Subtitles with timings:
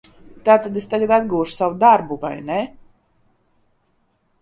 [0.47, 2.59] Tātad es tagad atgūšu savu darbu, vai ne?